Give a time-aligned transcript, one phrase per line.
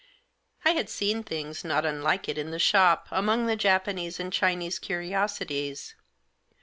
[0.65, 4.79] I had seen things not unlike it in the shop, among the Japanese and Chinese
[4.79, 5.93] curiosities.